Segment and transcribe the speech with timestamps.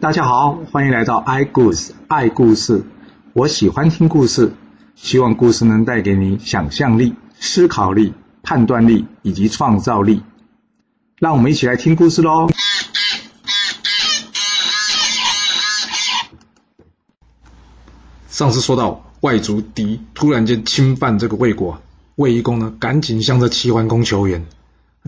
[0.00, 2.86] 大家好，欢迎来到 i 故事爱故事。
[3.34, 4.54] 我喜欢听故事，
[4.94, 10.22] 希望故事能带给你想象力、思考力、判断力以及创造力。
[11.18, 12.48] 让我们一起来听故事喽！
[18.30, 21.82] 上次说到外族敌突然间侵犯这个魏国，
[22.14, 24.46] 魏夷公呢赶紧向这齐桓公求援，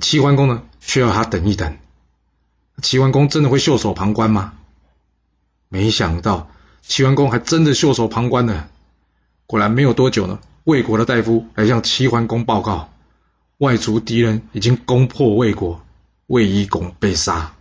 [0.02, 1.78] 齐桓公呢却要他等一等。
[2.82, 4.52] 齐桓公真的会袖手旁观吗？
[5.72, 6.50] 没想到
[6.82, 8.68] 齐桓公还真的袖手旁观呢。
[9.46, 12.90] 果然没有多久呢，魏国的大夫来向齐桓公报告，
[13.56, 15.82] 外族敌人已经攻破魏国，
[16.26, 17.54] 魏夷公被杀。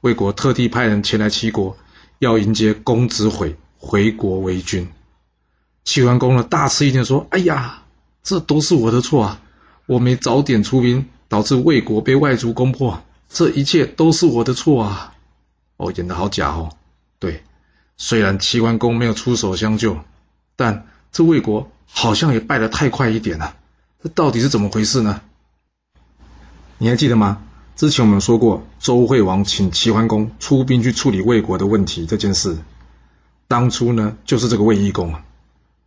[0.00, 1.76] 魏国特地派人前来齐国，
[2.20, 4.88] 要迎接公子毁回国为君。
[5.84, 7.82] 齐桓公呢大吃一惊，说：“哎呀，
[8.22, 9.42] 这都是我的错啊！
[9.84, 15.12] 我没早点出兵，导致魏国被外族攻破。”这一切都是我的错啊！
[15.76, 16.70] 哦，演的好假哦。
[17.26, 17.42] 对，
[17.96, 19.98] 虽然齐桓公没有出手相救，
[20.54, 23.56] 但这魏国好像也败得太快一点了。
[24.00, 25.22] 这到底是怎么回事呢？
[26.78, 27.42] 你还记得吗？
[27.74, 32.56] 之前我们说过，周惠王请齐桓公出兵去处理魏国的问题这件事。
[33.48, 35.24] 当初呢，就是这个魏懿公啊，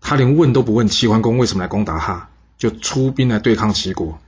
[0.02, 2.28] 他连问都不问齐桓公为什么来攻打他，
[2.58, 4.20] 就出兵来对抗齐国，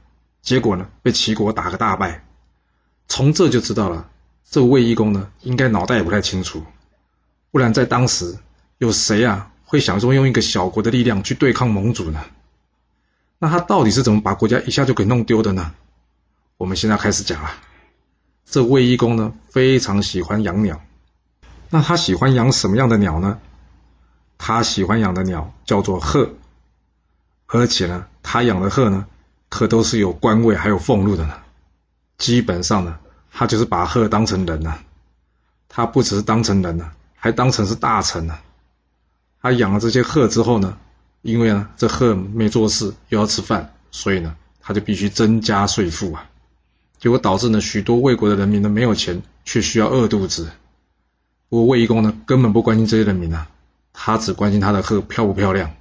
[0.41, 2.23] 结果呢，被齐国打个大败。
[3.09, 4.07] 从这就知道了，
[4.49, 6.63] 这魏义公呢，应该脑袋也不太清楚，
[7.51, 8.37] 不然在当时
[8.77, 12.23] 有谁啊会想说用一个小国的力量去对抗盟主呢？
[13.37, 15.73] 那他到底是怎么把国家一下就给弄丢的呢？
[16.57, 17.51] 我们现在开始讲了。
[18.45, 20.81] 这卫懿公呢，非常喜欢养鸟，
[21.69, 23.39] 那他喜欢养什么样的鸟呢？
[24.37, 26.33] 他喜欢养的鸟叫做鹤，
[27.47, 29.07] 而且呢，他养的鹤呢，
[29.49, 31.33] 可都是有官位还有俸禄的呢。
[32.17, 32.99] 基本上呢，
[33.31, 34.83] 他就是把鹤当成人了。
[35.69, 36.91] 他不只是当成人了，
[37.21, 38.35] 还当成是大臣呢。
[39.39, 40.75] 他养了这些鹤之后呢，
[41.21, 46.27] 因为呢这鹤没做事又要吃饭，所以呢他就必须增加税赋啊。
[46.97, 50.49] 结果导致呢许多魏国的人民呢没有钱，却需要饿肚子。
[51.47, 53.47] 不过魏义公呢根本不关心这些人民啊，
[53.93, 55.71] 他只关心他的鹤漂不漂亮。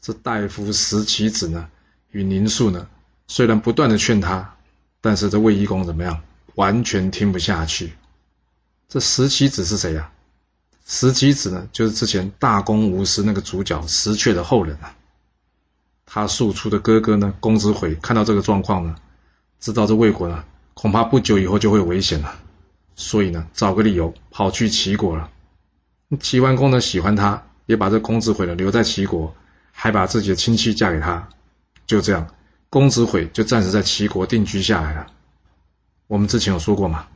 [0.00, 1.68] 这大夫石岐子呢
[2.10, 2.88] 与宁肃呢
[3.28, 4.52] 虽然不断的劝他。
[5.02, 6.20] 但是这魏义公怎么样？
[6.56, 7.92] 完全听不下去。
[8.88, 10.10] 这石岐子是谁呀？
[10.88, 14.94] 石岐子呢，就是之前大公无私那个主角石阙的后人啊。
[16.06, 18.94] 他庶出的哥哥呢，公子毁看到这个状况呢，
[19.58, 20.44] 知道这魏国呢，
[20.74, 22.36] 恐怕不久以后就会危险了，
[22.94, 25.28] 所以呢，找个理由跑去齐国了。
[26.20, 29.34] 齐桓公呢喜欢他，也把这公子毁呢留在齐国，
[29.72, 31.28] 还把自己的亲戚嫁给他，
[31.86, 32.28] 就这样。
[32.70, 35.08] 公子毁就暂时在齐国定居下来了。
[36.06, 37.08] 我们之前有说过嘛，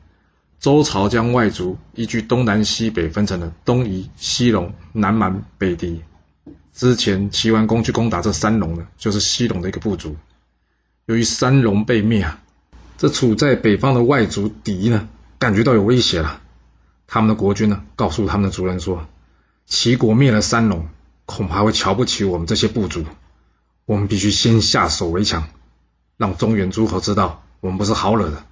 [0.61, 6.03] 周朝将外族依据东南西北分成了东夷、西戎、南蛮、北狄。
[6.71, 10.15] 之前齐桓公去攻打这三戎呢，就是西戎的一个部族。
[11.07, 12.39] 由于三戎被灭啊，
[12.99, 16.39] 这处在北方的外族狄呢，感觉到有威胁了。
[17.07, 19.07] 他们的国君呢，告诉他们的族人说，
[19.65, 20.89] 齐国灭了三戎，
[21.25, 23.03] 恐怕会瞧不起我们这些部族。
[23.85, 25.49] 我们必须先下手为强，
[26.17, 28.45] 让中原诸侯知道我们不是好惹的。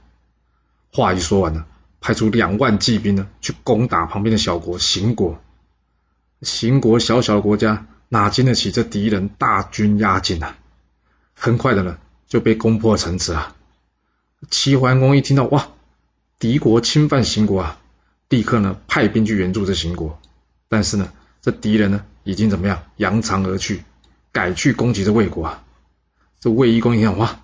[0.91, 1.65] 话一说完呢，
[2.01, 5.41] 派出两万骑兵呢去攻打旁边的小国邢国。
[6.41, 10.57] 邢国小小的国家哪经得起这敌人大军压境啊？
[11.33, 13.55] 很快的呢就被攻破城池啊。
[14.49, 15.67] 齐桓公一听到哇，
[16.39, 17.79] 敌国侵犯邢国啊，
[18.29, 20.19] 立刻呢派兵去援助这邢国。
[20.67, 21.11] 但是呢，
[21.41, 23.83] 这敌人呢已经怎么样扬长而去。
[24.31, 25.63] 改去攻击这魏国啊！
[26.39, 27.39] 这魏夷公一看，哇，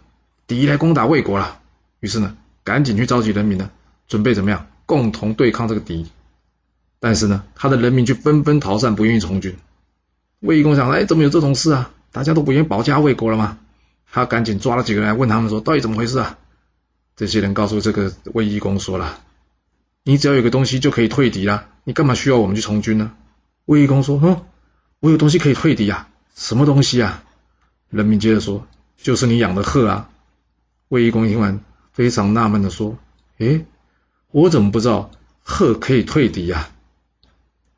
[0.45, 1.59] 敌来攻打魏国了。
[1.99, 3.71] 于是呢，赶紧去召集人民呢，
[4.07, 6.05] 准备怎么样共同对抗这个敌。
[6.99, 9.55] 但是呢，他的人民却纷纷逃散，不愿意从军。
[10.39, 11.91] 魏夷公想，哎，怎么有这种事啊？
[12.11, 13.57] 大家都不愿意保家卫国了吗？
[14.11, 16.37] 他赶紧抓了几个人来问他们说，到底怎么回事啊？
[17.15, 19.19] 这些人告诉这个魏夷公说了，
[20.03, 23.11] 你只要有个东西就可以退敌了，你干嘛需要我们去从军呢？
[23.65, 24.41] 魏夷公说，哼，
[24.99, 26.09] 我有东西可以退敌啊。
[26.35, 27.23] 什么东西啊？
[27.89, 28.67] 人民接着说
[29.01, 30.09] ：“就是你养的鹤啊！”
[30.89, 31.61] 卫懿公听完，
[31.93, 32.97] 非常纳闷的说
[33.39, 33.65] ：“诶，
[34.35, 35.11] 我怎么不知道
[35.43, 36.67] 鹤可以退敌呀？”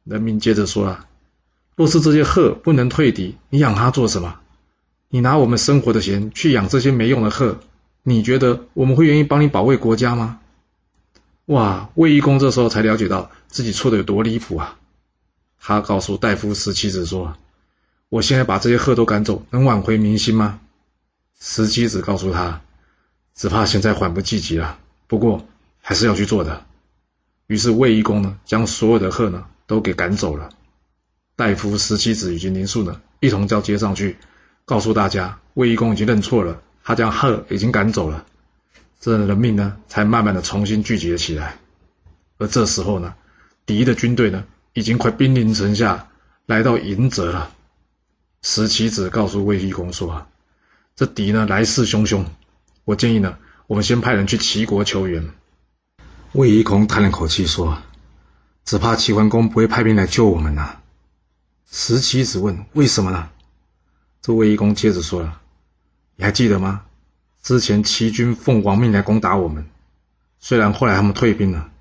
[0.04, 1.06] 人民接着说了
[1.78, 4.40] ：“若是这些鹤不能退敌，你养它做什么？
[5.10, 7.60] 你拿我们生活的钱去养这些没用的鹤，
[8.02, 10.40] 你觉得我们会愿意帮你保卫国家吗？”
[11.46, 11.90] 哇！
[11.94, 14.80] 卫懿公这时候才了解到自己错的有多离谱啊！
[15.60, 17.38] 他告诉大夫十七子说。
[18.10, 20.60] 我现在把这些鹤都赶走，能挽回民心吗？
[21.40, 22.62] 石七子告诉他，
[23.36, 24.80] 只怕现在缓不济急了。
[25.06, 25.46] 不过
[25.88, 26.66] 还是要去做的。
[27.46, 30.50] 于是卫懿公呢，将所有的鹤呢都给赶走了。
[31.38, 34.18] 大夫十七子以及林树呢，一同交接上去，
[34.66, 38.26] 告诉大家，卫懿公已经认错了，他将鹤已经赶走了。
[39.00, 41.58] 这人的命呢，才慢慢的重新聚集了起来。
[42.38, 43.16] 而这时候呢，
[43.66, 44.44] 敌的军队呢，
[44.74, 46.10] 已经快兵临城下，
[46.48, 47.50] 来到迎泽了。
[48.42, 50.28] 十七子告诉卫懿公说：“啊
[50.98, 52.26] 这敌呢，来势汹汹，
[52.84, 53.38] 我建议呢，
[53.68, 55.32] 我们先派人去齐国求援。”
[56.38, 57.82] 卫懿公叹了口气说
[58.64, 60.78] ：“只怕齐桓公不会派兵来救我们呐。”
[61.68, 63.28] 十七子问：“为什么呢？”
[64.22, 65.42] 这卫懿公接着说了
[66.16, 66.84] ：“你还记得吗？
[67.42, 69.66] 之前齐军奉王命来攻打我们，
[70.38, 71.72] 虽然后来他们退兵了，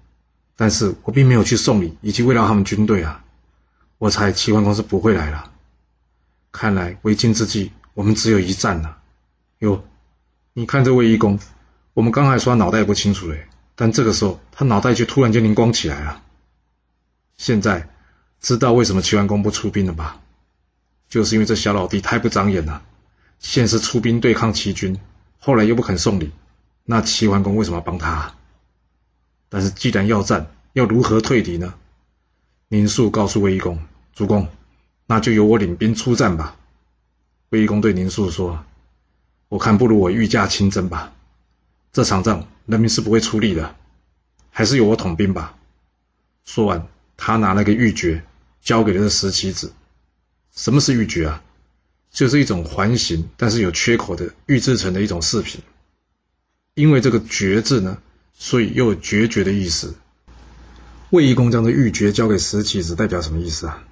[0.56, 3.23] 但是我并没有去送礼以及慰劳他们军队啊。
[3.99, 5.53] 我猜齐桓公是不会来了。
[6.50, 8.97] 看来为今之计，我们只有一战了。
[9.58, 9.85] 哟，
[10.55, 11.38] 你看这卫懿公，
[11.93, 16.23] 我们刚才说他脑袋不清楚嘞。”但这个时候，他脑袋就突然间灵光起来了。
[17.37, 17.90] 现在
[18.40, 20.20] 知道为什么齐桓公不出兵了吧？
[21.11, 22.82] 就是因为这小老弟太不长眼了。
[23.38, 24.99] 先是出兵对抗齐军，
[25.38, 26.32] 后来又不肯送礼，
[26.84, 28.34] 那齐桓公为什么要帮他？
[29.50, 31.75] 但是既然要战，要如何退敌呢？
[32.69, 33.79] 宁肃告诉卫懿公
[34.17, 34.49] ：“主公，
[35.05, 36.56] 那就由我领兵出战吧。”
[37.50, 38.64] 卫懿公对宁肃说
[39.50, 41.12] ：“我看不如我御驾亲征吧。
[41.93, 43.75] 这场仗。”人民是不会出力的，
[44.51, 45.57] 还是由我统兵吧。
[46.45, 46.87] 说完，
[47.17, 48.21] 他拿了个玉珏，
[48.61, 49.73] 交给了石棋子。
[50.55, 51.43] 什么是玉珏啊？
[52.11, 55.61] 就是一种环形但是有缺口的玉制成的一种饰品。
[56.75, 57.99] 因为这个“决”字呢，
[58.35, 59.95] 所以又有决绝的意思。
[61.11, 63.85] 卫懿公将这玉珏交给石棋子，代表什么意思啊？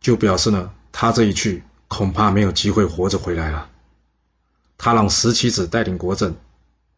[0.00, 3.70] 就表示呢，他这一去恐怕没有机会活着回来了。
[4.78, 6.36] 他让石棋子带领国政。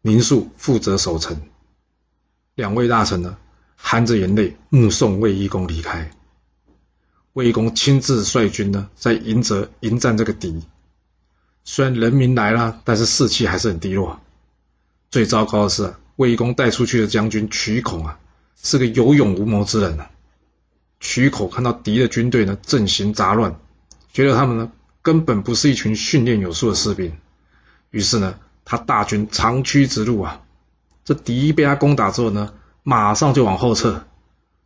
[0.01, 1.41] 宁肃负责守城，
[2.55, 3.35] 两位大臣呢，
[3.75, 6.09] 含着眼泪目送卫懿公离开。
[7.33, 10.63] 卫懿公亲自率军呢，在迎泽迎战这个敌。
[11.65, 14.21] 虽然人民来了，但是士气还是很低落。
[15.11, 18.17] 最糟糕的是，卫懿公带出去的将军曲孔啊，
[18.55, 20.09] 是个有勇无谋之人啊。
[21.01, 23.59] 曲口看到敌的军队呢，阵型杂乱，
[24.13, 24.71] 觉得他们呢，
[25.01, 27.17] 根本不是一群训练有素的士兵，
[27.91, 28.39] 于是呢。
[28.69, 30.41] 他大军长驱直入啊！
[31.03, 34.05] 这敌被他攻打之后呢，马上就往后撤。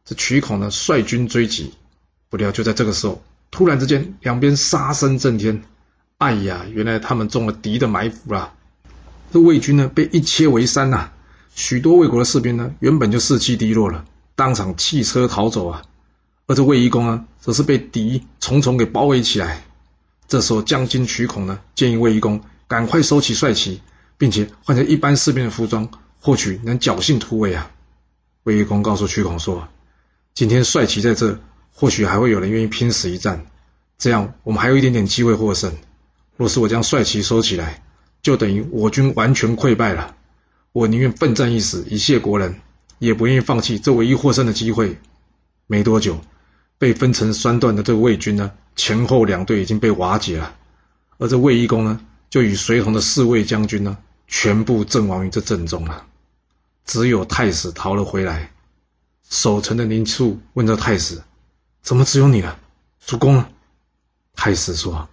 [0.04, 1.74] 这曲孔呢率军追击，
[2.30, 5.64] 不料就在这个时候，突然之间两边杀声震天。
[6.18, 8.54] 哎呀，原来他们中了敌的埋伏啊！
[9.32, 11.10] 这魏军呢被一切为三呐，
[11.56, 14.04] 许多魏国的士兵呢原本就士气低落了，
[14.36, 15.82] 当场弃车逃走啊。
[16.48, 19.64] 而这魏懿公呢，则是被敌重重给包围起来。
[20.28, 23.80] 这时候将军曲孔呢建议魏懿公赶快收起帅旗。
[24.18, 25.90] 并且换成一般士兵的服装，
[26.20, 27.72] 或许能侥幸突围啊！
[28.44, 29.68] 卫一公告诉屈孔说
[30.34, 31.40] ：“今天帅旗在这，
[31.72, 33.46] 或许还会有人愿意拼死一战，
[33.98, 35.74] 这样我们还有一点点机会获胜。
[36.36, 37.84] 若是我将帅旗收起来，
[38.22, 40.16] 就等于我军完全溃败了。
[40.72, 42.56] 我宁愿奋战一死以谢国人，
[43.00, 44.98] 也不愿意放弃这唯一获胜的机会。”
[45.68, 46.20] 没多久，
[46.78, 50.56] 被分成三段的这个魏军呢，前后两队已经被瓦解了，
[51.18, 52.02] 而这卫一公呢？
[52.34, 53.96] 就与随同的四位将军呢，
[54.28, 56.08] 全部阵亡于这阵中了。
[56.84, 58.50] 只有太史逃了回来。
[59.30, 61.22] 守城的宁肃问着太史
[61.84, 62.58] ：“怎么只有你了？
[63.06, 63.48] 主公呢？”
[64.34, 65.08] 太史说：“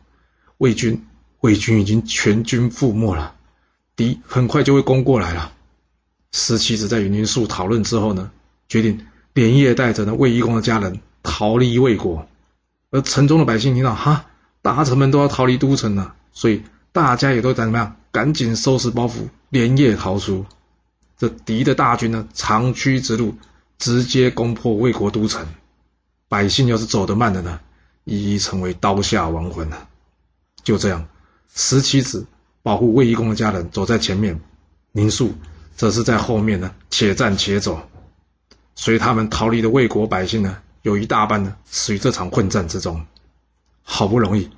[0.57, 1.07] 魏军，
[1.41, 3.35] 魏军已经全军覆没了，
[3.95, 5.53] 敌很快就会攻过来了。”
[6.33, 8.31] 十七子在与宁肃讨论之后呢，
[8.67, 12.27] 决定连夜带着那魏懿公的家人逃离魏国。
[12.91, 14.25] 而城中的百姓听到，哈，
[14.63, 16.63] 大臣们都要逃离都城了，所以。
[16.93, 17.97] 大家也都在怎么样？
[18.11, 20.45] 赶紧收拾包袱，连夜逃出。
[21.17, 23.35] 这敌的大军呢，长驱直入，
[23.79, 25.47] 直接攻破魏国都城。
[26.29, 27.61] 百姓要是走得慢的呢，
[28.05, 29.89] 一一成为刀下亡魂了。
[30.65, 31.07] 就这样，
[31.55, 32.27] 十七子
[32.63, 34.41] 保护魏懿公的家人走在前面，
[34.93, 35.33] 宁肃
[35.77, 37.81] 则是在后面呢，且战且走。
[38.75, 43.07] 随他们逃离的魏国百姓呢，有一大半呢，死于这场混战之中。
[43.83, 44.51] 好不容易，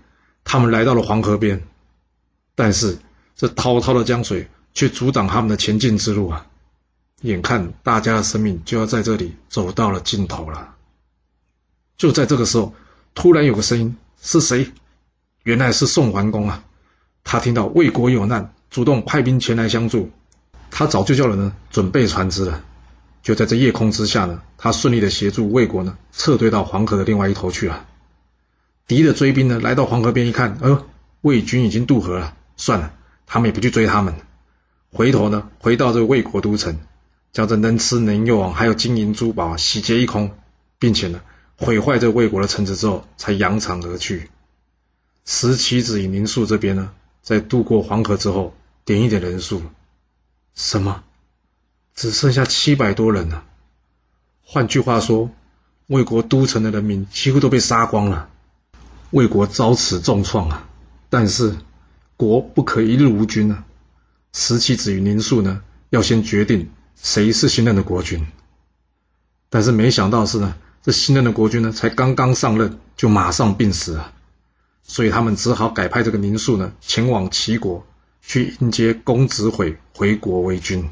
[0.45, 1.61] 他们来到了黄河边。
[2.55, 2.99] 但是
[3.37, 6.47] 这滔滔的江水却阻挡他们的前进之路啊！
[7.23, 10.75] 眼看大家的生命就要在这里走到了尽头了。
[11.97, 12.75] 就在这个时候，
[13.15, 14.73] 突然有个声音：“是谁？”
[15.45, 16.65] 原来是宋桓公啊！
[17.23, 20.11] 他听到魏国有难，主动派兵前来相助。
[20.71, 22.65] 他早就叫人呢准备船只了。
[23.23, 27.87] 就在这夜空之下呢，他顺利的协助魏国呢撤退到黄河的另外一头去了。
[28.89, 30.85] 敌的追兵呢来到黄河边一看，呃，
[31.21, 32.37] 魏军已经渡河了。
[32.57, 32.95] 算了，
[33.27, 34.15] 他们也不去追他们。
[34.93, 36.79] 回头呢，回到这个魏国都城，
[37.33, 40.37] 将这能吃能用还有金银珠宝洗劫一空，
[40.79, 41.21] 并且呢
[41.57, 44.31] 毁坏这魏国的城池之后，才扬长而去。
[45.25, 46.93] 石岐子与宁肃这边呢，
[47.23, 48.55] 在渡过黄河之后，
[48.85, 49.63] 点一点人数，
[50.55, 51.05] 什么？
[51.95, 53.45] 只剩下七百多人了。
[54.43, 55.31] 换句话说，
[55.87, 58.29] 魏国都城的人民几乎都被杀光了。
[59.11, 60.69] 魏国遭此重创啊！
[61.11, 61.55] 但是
[62.17, 63.65] 国不可一日无君啊！
[64.33, 68.27] 石岐子与宁肃呢，要先决定谁是新任的国君。
[69.51, 74.13] 但是没想到是呢，这新任的国君呢，才刚刚上任就马上病死了，
[74.83, 77.87] 所以他们只好改派这个宁肃呢，前往齐国
[78.21, 80.89] 去迎接公子毁回国为君。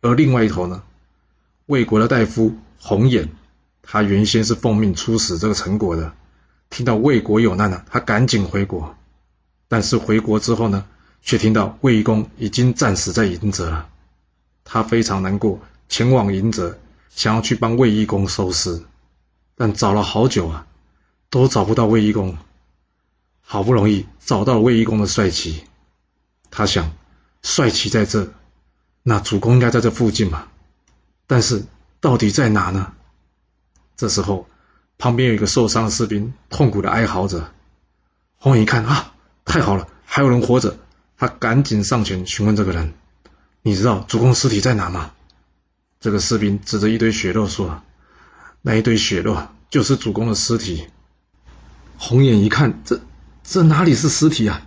[0.00, 0.82] 而另外一头呢，
[1.66, 3.30] 魏国的大夫红眼，
[3.80, 6.12] 他原先是奉命出使这个陈国的，
[6.68, 8.96] 听到魏国有难了，他赶紧回国。
[9.72, 10.84] 但是回国之后呢，
[11.22, 13.88] 却听到魏公已经战死在迎泽了，
[14.64, 18.82] 他非常难过，前往迎泽，想要去帮魏义公收尸，
[19.56, 20.66] 但找了好久啊，
[21.30, 22.36] 都找不到魏义公。
[23.40, 25.64] 好不容易找到了魏义公的帅旗，
[26.50, 26.92] 他想，
[27.40, 28.30] 帅旗在这。
[29.02, 30.48] 那主公应该在这附近嘛？
[31.26, 31.64] 但是
[31.98, 32.92] 到底在哪呢？
[33.96, 34.46] 这时候，
[34.98, 37.54] 旁边有一个受伤的士兵痛苦的哀嚎着。
[38.36, 39.14] 红一看啊，
[39.52, 40.78] 太好了，还有人活着！
[41.18, 42.94] 他赶紧上前询问这个人
[43.60, 45.12] ：“你知道主公尸体在哪吗？”
[46.00, 47.82] 这个士兵指着一堆血肉说
[48.62, 50.86] ：“那一堆血肉就是主公的尸体。”
[52.00, 53.02] 红眼一看，这
[53.44, 54.62] 这哪里是尸体啊？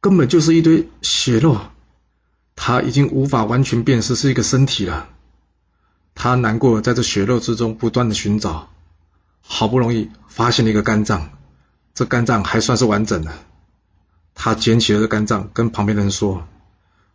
[0.00, 1.60] 根本就是一堆血肉。
[2.56, 5.10] 他已经无法完全辨识是一个身体了，
[6.14, 8.70] 他难过在这血肉之中不断的寻找，
[9.42, 11.28] 好不容易发现了一个肝脏，
[11.92, 13.34] 这肝脏还算是完整的。
[14.34, 16.46] 他捡起了这肝脏，跟旁边人说：“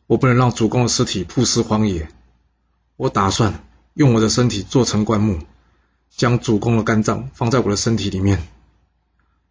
[0.07, 2.09] 我不能让主公的尸体曝尸荒野，
[2.95, 5.39] 我打算用我的身体做成棺木，
[6.09, 8.47] 将主公的肝脏放在我的身体里面。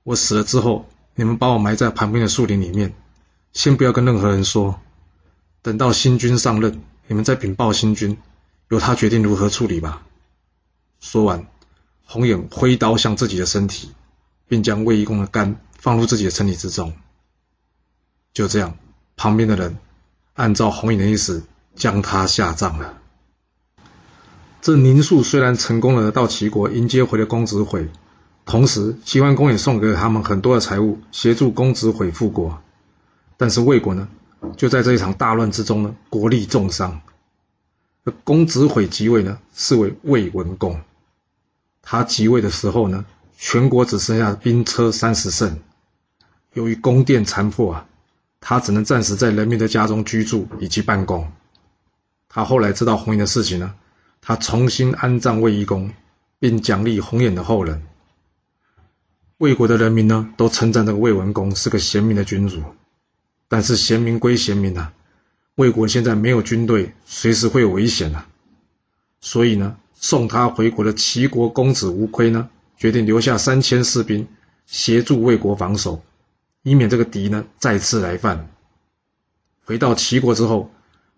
[0.04, 2.94] 我死了之后，你们把我埋在旁边的树林里面，
[3.52, 4.80] 先不要跟任何人说。”
[5.62, 8.16] 等到新君上任，你们再禀报新君，
[8.68, 10.06] 由他决定如何处理吧。
[11.00, 11.44] 说完，
[12.04, 13.90] 红眼挥刀向自己的身体，
[14.46, 16.92] 并将卫一公的肝放入自己的身体之中。
[18.36, 18.76] 就这样，
[19.16, 19.78] 旁边的人
[20.34, 22.98] 按照红眼的意思将他下葬了。
[24.60, 27.88] 这宁肃虽然成功的到齐国迎接回了公子毁，
[28.44, 32.62] 同时齐桓公也送给了他们很多的财物，协助公子毁复国。
[33.38, 34.06] 但是魏国呢？
[34.58, 37.00] 就在这一场大乱之中呢，国力重伤。
[38.22, 40.82] 公子毁即位呢，是为魏文公。
[41.80, 43.06] 他即位的时候呢，
[43.38, 45.58] 全国只剩下兵车三十乘。
[46.52, 47.86] 由于宫殿残破啊，
[48.40, 51.30] 他只能暂时在人民的家中居住以及办公。
[52.28, 53.74] 他后来知道红颜的事情呢，
[54.20, 55.90] 他重新安葬魏懿公，
[56.38, 57.82] 并奖励红颜的后人。
[59.38, 62.62] 魏国的人民呢，都称赞这个魏文公是个贤明的君主。
[63.48, 64.92] 但是贤明归贤明啊，
[65.54, 68.26] 魏国现在没有军队，随时会有危险呐。
[69.20, 74.26] 所以呢，送他回国的齐国公子无亏呢，决定留下三千士兵
[74.66, 76.02] 协助魏国防守，
[76.66, 78.48] 以免这个敌呢再次来犯。
[79.64, 80.72] 回到齐国之后，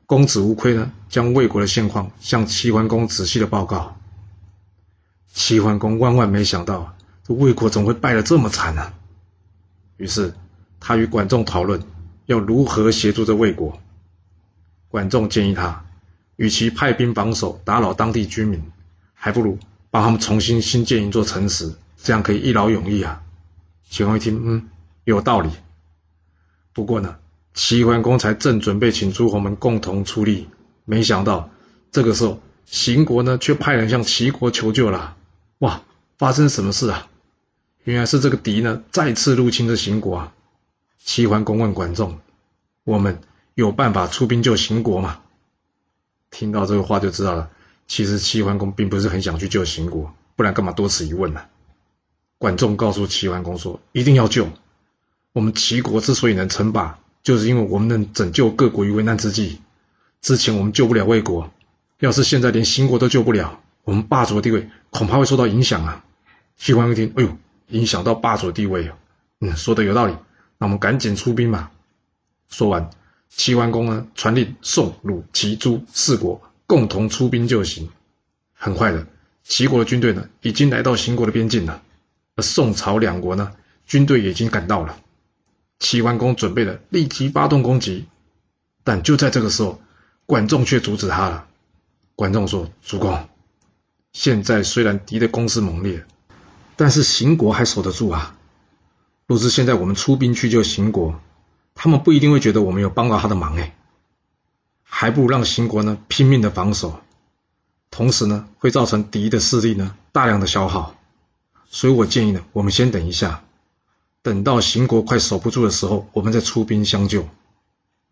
[0.05, 3.97] 公子无亏呢，将魏国的现况向齐桓公仔细的报告。
[5.33, 6.95] 齐桓公万万没想到，
[7.27, 8.93] 这魏国怎么会败得这么惨呢？
[9.97, 10.35] 于是
[10.81, 11.83] 他与管仲讨论。
[12.27, 13.81] 要如何协助这魏国？
[14.89, 15.87] 管仲建议他，
[16.37, 18.63] 与其派兵防守打扰当地居民，
[19.15, 19.59] 还不如
[19.91, 23.23] 帮他们重新新建一座城池，这样可以一劳永逸啊！
[23.89, 24.69] 齐桓公一听，嗯，
[25.09, 25.51] 有道理。
[26.73, 27.17] 不过呢，
[27.55, 30.49] 齐桓公才正准备请诸侯们共同出力，
[30.85, 31.51] 没想到
[31.91, 35.17] 这个时候秦国呢却派人向齐国求救了。
[35.61, 35.83] 哇，
[36.19, 37.09] 发生什么事啊？
[37.85, 40.35] 原来是这个敌呢再次入侵这秦国啊！
[40.99, 42.19] 齐桓公问管仲
[42.85, 43.21] ：“我们
[43.55, 45.21] 有办法出兵救秦国吗？”
[46.31, 47.51] 听到这个话就知道了，
[47.87, 51.41] 其实齐桓公并不是很想去救秦国，不然干嘛多此一问呢？
[52.37, 54.47] 管仲告诉齐桓公说：“一定要救！
[55.33, 59.61] 我们齐国之所以能称霸，就是因为我们能拯救各国于危难之际。
[60.21, 61.53] 之前我们救不了魏国，
[62.01, 66.05] 要是现在连秦国都救不了，我们霸主的地位恐怕会受到影响啊！”
[66.59, 67.37] 齐桓公一听：“哎呦，
[67.69, 68.97] 影响到霸主地位啊！
[69.41, 70.15] 嗯，说的有道理。”
[70.59, 71.71] 那我们赶紧出兵吧。
[72.49, 72.91] 说完，
[73.29, 77.89] 齐桓公呢传令宋、鲁、齐、朱四国共同出兵就行。
[78.55, 79.07] 很快的，
[79.45, 81.81] 齐国的军队呢已经来到秦国的边境了，
[82.35, 83.53] 而宋朝两国呢
[83.87, 84.99] 军队也已经赶到了。
[85.79, 88.07] 齐桓公准备了立即发动攻击，
[88.85, 89.81] 但就在这个时候，
[90.27, 91.47] 管仲却阻止他了。
[92.17, 93.29] 管仲说：“主公，
[94.13, 96.05] 现在虽然敌的攻势猛烈，
[96.75, 98.37] 但是秦国还守得住啊。
[99.27, 101.21] 若是现在我们出兵去救秦国，
[101.75, 103.77] 他们不一定会觉得我们有帮到他的忙哎，
[104.83, 106.99] 还不如让秦国呢拼命的防守，
[107.91, 110.97] 同时呢会造成敌的势力呢大量的消耗。
[111.71, 113.45] 所以我建议呢，我们先等一下，
[114.29, 117.27] 等到秦国快守不住的时候，我们再出兵相救。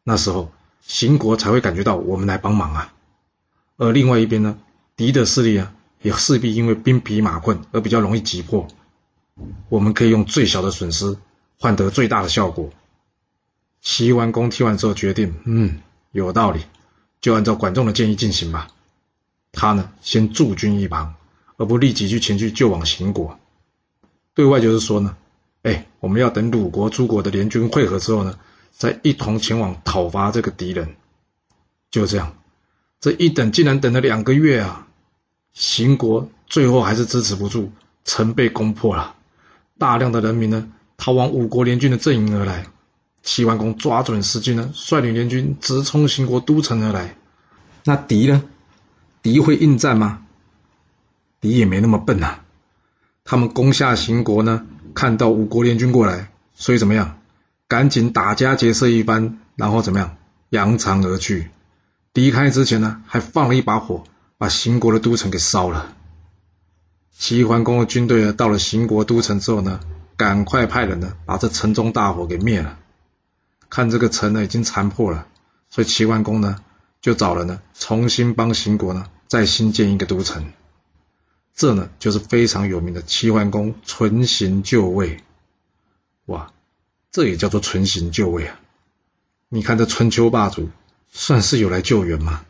[0.03, 2.95] 那时候秦国才会感觉到我们来帮忙啊。”
[3.77, 4.59] 而另外一边呢，
[4.97, 8.67] 敌的势力啊，也势必因为兵疲马困而比较容易击破。
[9.69, 11.19] 我们可以用最小的损失
[11.59, 12.71] 换得最大的效果。
[13.83, 15.83] 齐桓公听完之后决定，嗯，
[16.13, 16.63] 有道理，
[17.21, 18.69] 就按照管仲的建议进行吧。
[19.53, 21.15] 他呢，先驻军一旁，
[21.59, 23.39] 而不立即去前去救往秦国。
[24.33, 25.15] 对外就是说呢，
[25.67, 28.39] 哎，我们要等鲁国、诸国的联军会合之后呢，
[28.71, 30.95] 再一同前往讨伐这个敌人。
[31.91, 32.33] 就这样。
[33.01, 34.87] 这一等竟然等了两个月啊！
[35.53, 37.73] 秦国最后还是支持不住，
[38.05, 39.17] 城被攻破了，
[39.77, 42.67] 大量的人民呢逃往五国联军的阵营而来。
[43.23, 47.17] 齐桓公抓准时机呢，率领联军直冲秦国都城而来。
[47.83, 48.45] 那敌呢？
[49.21, 50.23] 敌会应战吗？
[51.41, 52.39] 敌也没那么笨呐。
[53.25, 54.65] 他们攻下秦国呢，
[54.97, 57.19] 看到五国联军过来，所以怎么样？
[57.69, 60.17] 赶紧打家劫舍一番，然后怎么样？
[60.49, 61.51] 扬长而去。
[62.15, 64.05] 离开之前呢，还放了一把火，
[64.39, 65.93] 把秦国的都城给烧了。
[67.13, 69.81] 齐桓公的军队呢，到了秦国都城之后呢，
[70.17, 72.79] 赶快派人呢，把这城中大火给灭了。
[73.69, 75.27] 看这个城呢，已经残破了，
[75.69, 76.57] 所以齐桓公呢，
[77.03, 80.47] 就找人呢，重新帮秦国呢，再新建一个都城。
[81.57, 85.19] 这呢，就是非常有名的齐桓公存行就位。
[86.27, 86.53] 哇，
[87.11, 88.61] 这也叫做存行就位啊！
[89.49, 90.71] 你看这春秋霸主。
[91.19, 92.45] 算是有来救援吗？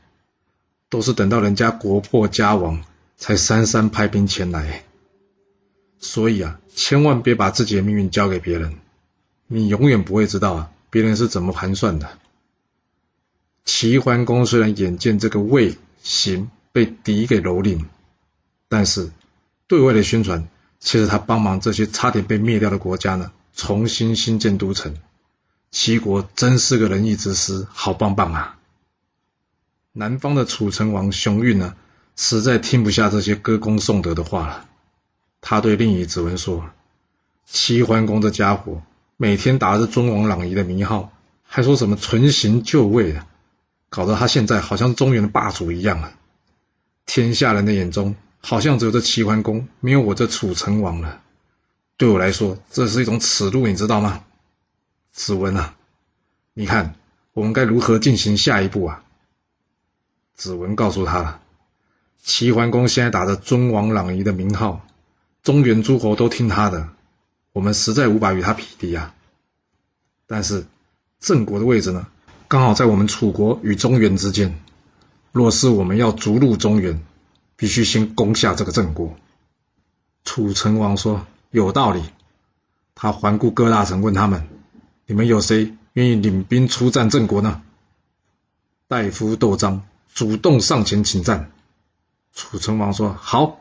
[0.88, 2.82] 都是等到人家国破家亡，
[3.16, 4.82] 才姗姗派兵前来。
[6.00, 8.74] 所以啊，千万别把自己的命运交给别人，
[9.46, 12.18] 你永远不会知道啊，别人是怎么盘算的。
[13.64, 17.84] 齐桓公虽然眼见这个魏、邢被敌给蹂躏，
[18.68, 19.10] 但是
[19.66, 20.48] 对外的宣传，
[20.80, 24.96] 其实他帮忙这些差点被灭掉的国家呢，重新新建都城。
[25.70, 28.58] 齐国真是个仁义之师，好棒棒啊！
[29.92, 31.74] 南方的楚成王熊运呢，
[32.16, 34.68] 实在听不下这些歌功颂德的话了。
[35.40, 36.70] 他对另一子文说
[37.46, 38.82] ：“齐桓公这家伙
[39.16, 43.26] 每天打着尊王攘夷的名号，还说什么存秦就位啊，
[43.88, 46.12] 搞得他现在好像中原的霸主一样啊！
[47.04, 48.16] 天下人的眼中，
[48.48, 51.20] 好像只有这齐桓公，没有我这楚成王了。
[51.96, 54.22] 对我来说，这是一种耻辱，你知道吗？”
[55.10, 55.74] 子文啊，
[56.54, 56.94] 你看
[57.32, 59.02] 我们该如何进行下一步啊？
[60.36, 61.40] 子文告诉他了，
[62.22, 64.86] 齐桓公现在打着尊王攘夷的名号，
[65.42, 66.90] 中原诸侯都听他的，
[67.52, 69.12] 我们实在无法与他匹敌啊。
[70.28, 70.64] 但是
[71.18, 72.06] 郑国的位置呢，
[72.46, 74.56] 刚好在我们楚国与中原之间，
[75.32, 77.02] 若是我们要逐鹿中原，
[77.56, 79.16] 必须先攻下这个郑国。
[80.24, 82.02] 楚成王说有道理，
[82.94, 84.48] 他环顾各大臣，问他们。
[85.06, 87.62] 你们有谁愿意领兵出战郑国呢？
[88.88, 91.50] 大夫窦章主动上前请战。
[92.34, 93.60] 楚成王说：“好，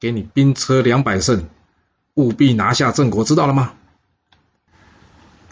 [0.00, 1.48] 给你兵车两百乘，
[2.14, 3.74] 务必拿下郑国，知道了吗？”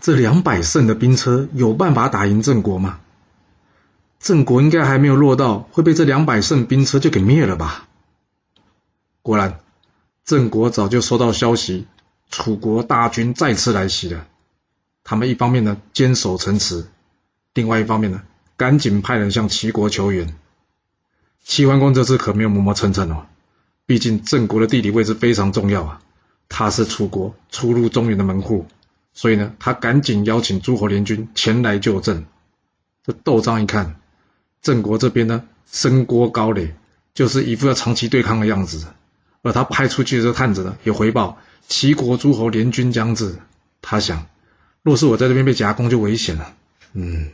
[0.02, 3.00] 这两百乘的兵车有办法打赢郑国吗？
[4.24, 7.86] 郑国应该还没有落到会被这两百乘兵车就给灭了吧？
[9.20, 9.60] 果然，
[10.24, 11.86] 郑国早就收到消息，
[12.30, 14.26] 楚国大军再次来袭了。
[15.04, 16.86] 他们一方面呢坚守城池，
[17.52, 18.22] 另外一方面呢
[18.56, 20.34] 赶紧派人向齐国求援。
[21.42, 23.26] 齐桓公这次可没有磨磨蹭蹭哦，
[23.84, 26.00] 毕竟郑国的地理位置非常重要啊，
[26.48, 28.64] 他是楚国出入中原的门户，
[29.12, 32.24] 所以呢他赶紧邀请诸侯联军前来救郑。
[33.02, 34.00] 这窦章一看，
[34.64, 36.74] 郑国这边呢深郭高垒，
[37.14, 38.84] 就是一副要长期对抗的样子，
[39.42, 43.36] 而他派出去的这个探子呢也回报齐国诸侯联军将至，
[43.82, 44.26] 他想。
[44.82, 46.54] 若是我在这边被夹攻，就危险了。
[46.94, 47.30] 嗯，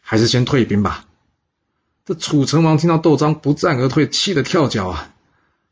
[0.00, 1.04] 还是先退兵吧。
[2.04, 5.12] 这楚成王听到窦章不战而退，气得跳脚啊！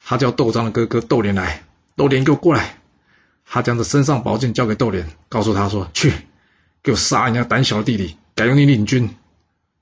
[0.03, 1.65] 他叫窦章的哥哥窦廉来，
[1.97, 2.79] 窦廉给我过来。
[3.47, 6.13] 他将这身上宝剑交给窦廉，告诉他说：“去，
[6.83, 9.11] 给我杀人家胆小的弟弟，改由你领军。”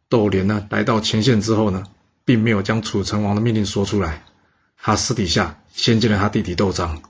[0.08, 1.84] 窦连呢，来到前线之后呢，
[2.24, 4.24] 并没有将楚成王的命令说出来。
[4.80, 7.02] 他私底下先见了他弟弟窦章。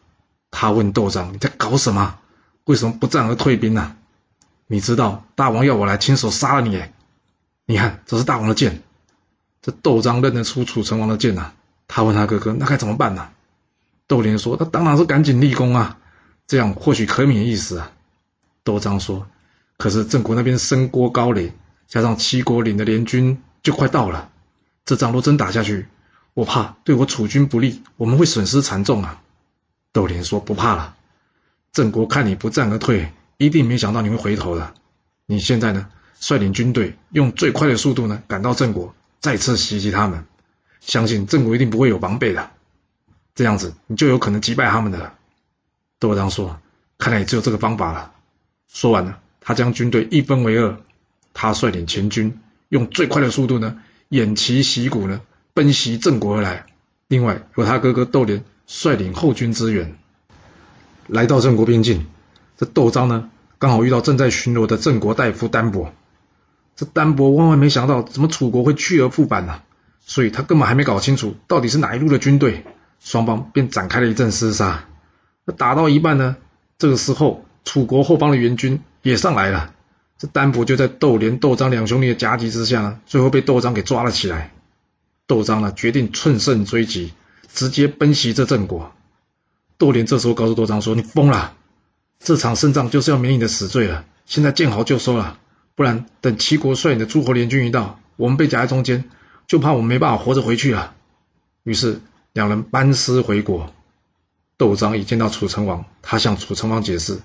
[0.51, 2.19] 他问窦章：“你在搞什么？
[2.65, 3.95] 为什么不战而退兵呢？”
[4.67, 6.83] 你知道大王要我来亲手杀了你？
[7.67, 8.83] 你看，这是大王的剑。
[9.63, 11.53] 这窦章认得出楚成王的剑呐，
[11.87, 13.29] 他问他哥哥：“那该怎么办呢？”
[14.09, 15.99] 窦连说：“他当然是赶紧立功啊，
[16.47, 17.93] 这样或许可免一死啊。”
[18.65, 19.27] 窦章说
[19.77, 21.53] ：“可是郑国那边升郭高垒，
[21.88, 24.31] 加上齐国领的联军就快到了，
[24.85, 25.87] 这仗若真打下去，
[26.35, 29.22] 我怕对我楚军不利，我们会损失惨重啊。”
[29.92, 30.96] 窦连说：“不怕了，
[31.72, 34.74] 郑国看你不战而退，一定没想到你会回头的。
[35.24, 35.88] 你现在呢，
[36.20, 40.27] 率领军队用最快的速度呢赶到郑国，再次袭击他们，
[40.81, 42.51] 相信郑国一定不会有防备的。”
[43.35, 45.14] 这样子，你就有可能击败他们的了。
[45.98, 46.61] 窦章说
[46.98, 48.12] ：“看来也只有这个方法了。”
[48.68, 50.77] 说完了，他将军队一分为二，
[51.40, 52.37] 他率领前军，
[52.68, 53.79] 用最快的速度呢，
[54.11, 55.20] 偃旗息鼓呢，
[55.55, 56.66] 奔袭郑国而来。
[57.07, 59.96] 另外，由他哥哥窦连率领后军支援。
[61.07, 62.07] 来到郑国边境，
[62.57, 65.92] 这窦章呢，刚好遇到正在巡逻的郑国大夫丹伯。
[66.74, 69.62] 这丹伯万万没想到，怎么楚国会去而复返呢？
[70.01, 72.64] 所以他根本还没搞清楚，到底是哪一路的军队。
[72.98, 74.87] 双方便展开了一阵厮杀。
[75.44, 76.37] 那打到一半呢，
[76.79, 79.72] 这个时候楚国后方的援军也上来了。
[80.18, 84.52] 这丹伯就在窦连、窦章两兄弟的夹击之下呢，最后被窦章给抓了起来。
[85.26, 87.12] 窦章呢，决定趁胜追击，
[87.52, 88.92] 直接奔袭这郑国。
[89.76, 91.54] 窦连这时候告诉窦章说：“你疯了！
[92.18, 94.04] 这场胜仗就是要免你的死罪了。
[94.26, 95.38] 现在见好就收了，
[95.74, 99.04] 不然等齐国率领的诸侯联军一到，我们被夹在中间，
[99.46, 100.94] 就怕我们没办法活着回去了。”
[101.64, 102.00] 于是。
[102.35, 103.74] 两人班师回国，
[104.59, 107.18] 窦章一见到楚成王，他向楚成王解释：“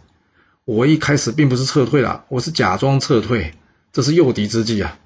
[0.65, 3.53] 我一开始并不是撤退了，我是假装撤退，
[3.91, 4.99] 这是诱敌之计啊。”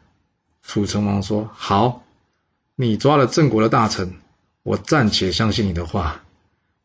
[0.61, 2.03] 楚成王说：“好，
[2.75, 4.15] 你抓了郑国的大臣，
[4.63, 6.23] 我暂且相信你的话。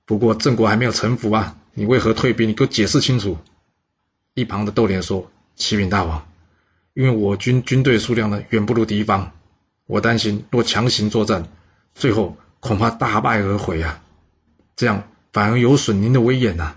[0.05, 2.49] 不过郑国还没有臣服啊，你为何退兵？
[2.49, 3.39] 你给我解释清楚。”
[4.35, 6.27] 一旁的窦连说：“启禀大王，
[6.95, 9.33] 因为我军军队数量呢远不如敌方，
[9.87, 11.49] 我担心若强行作战，
[11.95, 14.05] 最后。”恐怕大败而回啊！
[14.77, 16.77] 这样反而有损您的威严呐！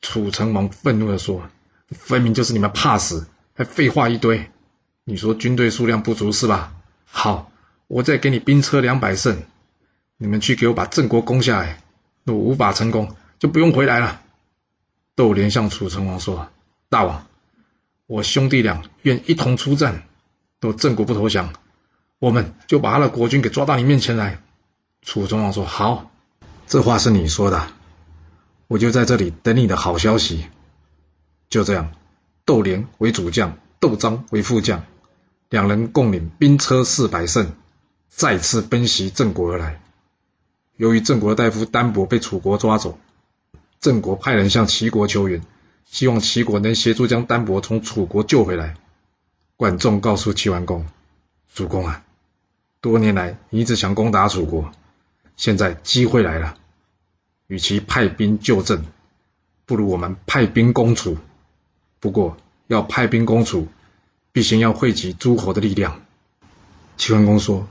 [0.00, 1.42] 楚成王愤怒地说
[1.90, 4.50] ：“分明就是你们怕死，还废话一堆！
[5.04, 6.72] 你说军队数量不足是吧？
[7.04, 7.50] 好，
[7.86, 9.42] 我再给你兵车两百乘，
[10.16, 11.82] 你们去给我把郑国攻下来。
[12.24, 14.20] 若无法成功，就不用回来了。”
[15.16, 16.48] 窦连向楚成王说
[16.88, 17.26] ：“大王，
[18.06, 20.02] 我兄弟俩愿一同出战。
[20.60, 21.52] 若郑国不投降，
[22.18, 24.40] 我们就把他的国君给抓到你面前来。”
[25.02, 26.10] 楚成王说：“好，
[26.66, 27.66] 这话是你说的，
[28.70, 30.46] 我就在这里等你的好消息。”
[31.50, 31.90] 就这样，
[32.44, 34.84] 窦连为主将，窦章为副将，
[35.48, 37.50] 两人共领兵车四百乘，
[38.08, 39.82] 再次奔袭郑国而来。
[40.76, 43.00] 由于郑国的大夫丹伯被楚国抓走，
[43.80, 45.42] 郑国派人向齐国求援，
[45.84, 48.76] 希望齐国能协助将丹伯从楚国救回来。
[49.56, 50.86] 管仲告诉齐桓公
[51.52, 52.04] ：“主公啊，
[52.80, 54.70] 多年来你一直想攻打楚国。”
[55.36, 56.56] 现在机会来了，
[57.50, 58.84] 与其派兵救郑，
[59.66, 61.18] 不如我们派兵攻楚。
[61.98, 62.36] 不过
[62.68, 63.66] 要派兵攻楚，
[64.30, 66.00] 必先要汇集诸侯的力量。
[66.96, 67.66] 齐桓公说：“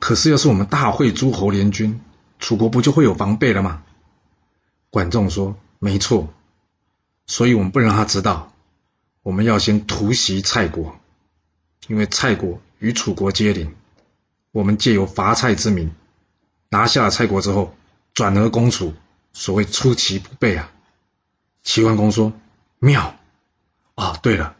[0.00, 2.00] 可是要是我们大会诸侯联军，
[2.38, 3.82] 楚国不就会有防备了吗？”
[4.88, 6.32] 管仲说：“没错，
[7.26, 8.54] 所以我们不让他知道。
[9.22, 10.96] 我们要先突袭蔡国，
[11.86, 13.74] 因为蔡国与楚国接邻，
[14.52, 15.92] 我们借由伐蔡之名。”
[16.70, 17.74] 拿下了蔡国之后，
[18.14, 18.94] 转而攻楚，
[19.32, 20.70] 所谓出其不备啊。
[21.62, 22.32] 齐桓公说
[22.78, 23.16] ：“妙
[23.94, 24.18] 啊！
[24.22, 24.56] 对了，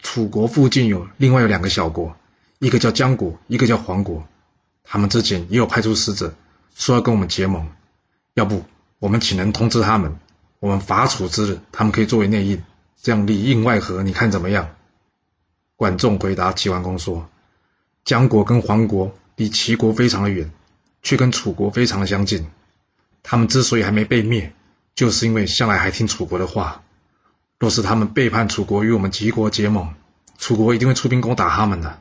[0.00, 2.16] 楚国附近有另外有两个小国，
[2.58, 4.26] 一个叫姜国，一个叫黄国。
[4.84, 6.34] 他们之前也有派出使者，
[6.74, 7.68] 说要跟我们结盟。
[8.34, 8.64] 要不
[8.98, 10.18] 我们请人通知他们，
[10.60, 12.62] 我们伐楚之日，他们可以作为内应，
[13.02, 14.74] 这样里应外合，你看怎么样？”
[15.76, 17.28] 管仲回答齐桓公说
[18.04, 20.50] ：“姜国跟黄国离齐国非常的远。”
[21.00, 22.50] 却跟楚国非常的相近，
[23.30, 24.54] 他们之所以还没被灭，
[24.94, 26.82] 就是因为向来还听楚国的话。
[27.58, 29.92] 若是他们背叛楚国，与我们齐国结盟，
[30.38, 32.00] 楚国一定会出兵攻打他们的。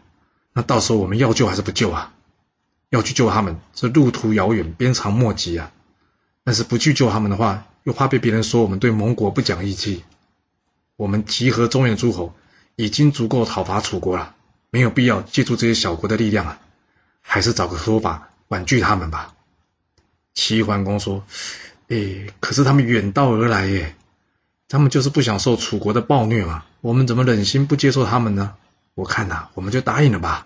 [0.53, 2.13] 那到时候我们要救还是不救啊？
[2.89, 5.73] 要去救他们，这路途遥远，鞭长莫及啊。
[6.45, 10.05] 但是不去救他们的话，又怕被别人说我们对盟国不讲义气。
[10.95, 12.33] 我们集合中原诸侯，
[12.77, 14.33] 已经足够讨伐楚国了，
[14.69, 16.59] 没有必要借助这些小国的力量啊。
[17.21, 18.29] 还是找个说法。
[18.47, 19.33] 婉拒他们吧，
[20.37, 21.23] 齐桓公说
[21.89, 23.95] ：“哎，可是他们远道而来耶，
[24.69, 26.63] 他们就是不想受楚国的暴虐嘛。
[26.81, 28.53] 我们怎么忍心不接受他们呢？
[28.93, 30.45] 我看呐，我们就答应了吧。”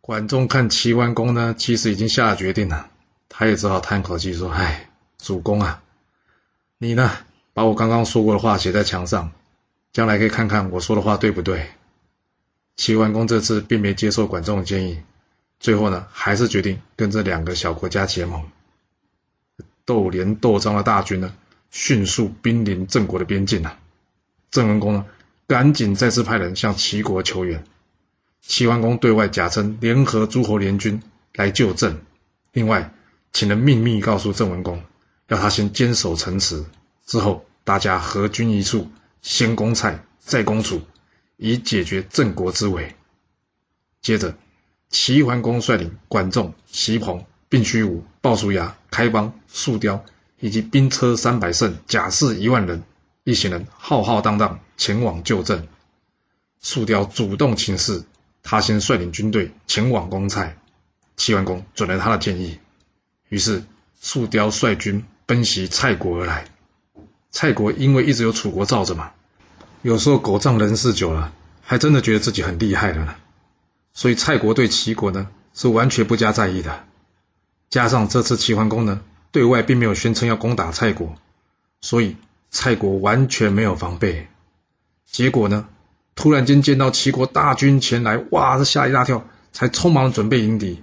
[0.00, 2.88] 管仲看齐桓公呢，其实已经下了决定了，
[3.28, 5.82] 他也只好叹口气说：“哎，主公啊，
[6.78, 7.10] 你呢，
[7.52, 9.30] 把我刚刚说过的话写在墙上，
[9.92, 11.68] 将来可以看看我说的话对不对。”
[12.76, 15.02] 齐桓公这次并没接受管仲的建议，
[15.60, 18.48] 最后呢，还是决定跟这两个小国家结盟。
[19.84, 21.34] 斗连斗章的大军呢，
[21.70, 23.78] 迅速兵临郑国的边境啊！
[24.50, 25.06] 郑文公呢，
[25.46, 27.64] 赶紧再次派人向齐国求援。
[28.40, 31.02] 齐桓公对外假称联合诸侯联军
[31.34, 32.00] 来救郑，
[32.52, 32.94] 另外
[33.32, 34.82] 请人秘密告诉郑文公，
[35.26, 36.64] 要他先坚守城池，
[37.04, 38.90] 之后大家合军一处，
[39.22, 40.82] 先攻蔡，再攻楚，
[41.36, 42.94] 以解决郑国之围。
[44.00, 44.36] 接着，
[44.90, 47.24] 齐桓公率领管仲、齐鹏。
[47.50, 50.04] 并虚武、鲍叔牙、开邦、树雕
[50.38, 52.82] 以及兵车三百乘、甲士一万人，
[53.24, 55.66] 一行人浩浩荡荡前往救郑。
[56.60, 58.04] 树雕主动请示，
[58.42, 60.58] 他先率领军队前往攻蔡。
[61.16, 62.58] 齐桓公准了他的建议，
[63.30, 63.64] 于是
[63.98, 66.44] 树雕率军奔袭蔡国而来。
[67.30, 69.12] 蔡国因为一直有楚国罩着嘛，
[69.80, 73.16] 有时候狗仗人势久了，还真的觉得自己很厉害了呢。
[73.98, 76.84] 所以蔡国对齐国呢是完全不加在意的。
[77.68, 79.00] 加上这次齐桓公呢，
[79.32, 81.16] 对外并没有宣称要攻打蔡国，
[81.80, 82.14] 所以
[82.48, 84.28] 蔡国完全没有防备。
[85.04, 85.66] 结果呢，
[86.14, 90.80] 突然间见到齐国大军前来，哇，这吓一大跳，才匆忙准备迎敌。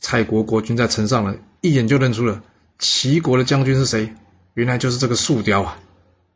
[0.00, 2.42] 蔡国国君在城上呢，一眼就认出了
[2.80, 4.12] 齐国的将军是谁，
[4.54, 5.78] 原来就是这个树雕啊。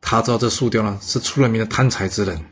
[0.01, 2.45] 他知道这树雕呢是出了名的贪财之人，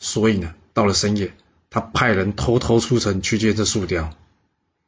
[0.00, 1.32] 所以呢，到了深夜，
[1.76, 4.14] 他派人偷偷出城去见这树雕，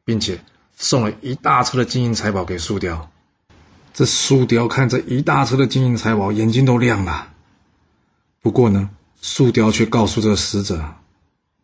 [0.06, 0.40] 并且。
[0.80, 3.10] 送了一大车的金银财宝给树雕，
[3.92, 7.34] 这树雕看着一大车的金银财宝，眼睛都亮了。
[8.40, 8.88] 不过呢，
[9.20, 10.94] 树雕却告诉这个使者：“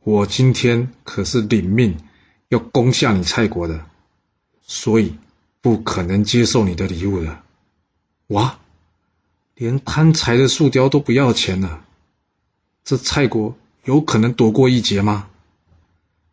[0.02, 1.96] 我今天可是领命
[2.48, 3.86] 要攻下你蔡国的，
[4.66, 5.16] 所以
[5.60, 7.40] 不可能接受你的礼物的。”
[8.34, 8.58] 哇，
[9.54, 11.84] 连贪财的树雕都不要钱了，
[12.84, 15.28] 这蔡国有可能躲过一劫吗？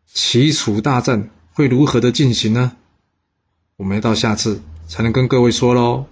[0.06, 1.30] 齐楚大战。
[1.54, 2.72] 会如何的进行呢？
[3.76, 6.06] 我们要到下次才能跟各位说喽。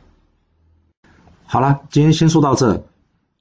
[1.47, 2.85] 好了，今天先说到这。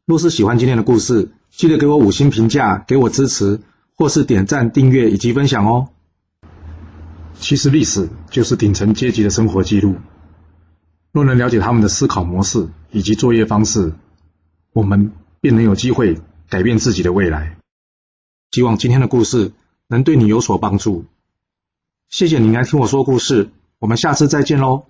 [0.05, 3.59] 若是喜欢今天的故事，记得给我五星评价，给我支持，
[3.97, 5.89] 或是点赞、订阅以及分享哦。
[7.37, 9.97] 其实历史就是顶层阶级的生活记录。
[11.11, 13.91] 若能了解他们的思考模式以及作业方式，
[14.71, 17.57] 我们便能有机会改变自己的未来。
[18.51, 19.51] 希望今天的故事
[19.87, 21.05] 能对你有所帮助。
[22.09, 24.85] 谢谢你来听我说故事，我们下次再见喽。